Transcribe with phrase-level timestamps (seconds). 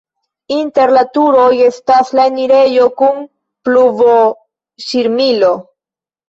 [0.53, 3.21] Inter la turoj estas la enirejo kun
[3.69, 5.53] pluvoŝirmilo.